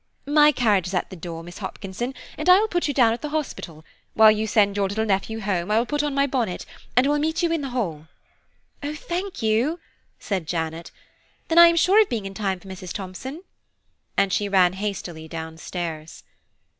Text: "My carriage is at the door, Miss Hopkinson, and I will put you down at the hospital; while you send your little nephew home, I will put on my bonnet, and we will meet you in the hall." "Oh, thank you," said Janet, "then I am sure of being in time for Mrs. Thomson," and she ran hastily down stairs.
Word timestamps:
"My 0.25 0.51
carriage 0.51 0.87
is 0.87 0.93
at 0.95 1.11
the 1.11 1.15
door, 1.15 1.43
Miss 1.43 1.59
Hopkinson, 1.59 2.15
and 2.35 2.49
I 2.49 2.57
will 2.57 2.67
put 2.67 2.87
you 2.87 2.93
down 2.95 3.13
at 3.13 3.21
the 3.21 3.29
hospital; 3.29 3.85
while 4.15 4.31
you 4.31 4.47
send 4.47 4.75
your 4.75 4.87
little 4.87 5.05
nephew 5.05 5.41
home, 5.41 5.69
I 5.69 5.77
will 5.77 5.85
put 5.85 6.01
on 6.01 6.15
my 6.15 6.25
bonnet, 6.25 6.65
and 6.97 7.05
we 7.05 7.11
will 7.11 7.19
meet 7.19 7.43
you 7.43 7.51
in 7.51 7.61
the 7.61 7.69
hall." 7.69 8.07
"Oh, 8.81 8.95
thank 8.95 9.43
you," 9.43 9.79
said 10.17 10.47
Janet, 10.47 10.89
"then 11.49 11.59
I 11.59 11.67
am 11.67 11.75
sure 11.75 12.01
of 12.01 12.09
being 12.09 12.25
in 12.25 12.33
time 12.33 12.59
for 12.59 12.67
Mrs. 12.67 12.93
Thomson," 12.93 13.43
and 14.17 14.33
she 14.33 14.49
ran 14.49 14.73
hastily 14.73 15.27
down 15.27 15.59
stairs. 15.59 16.23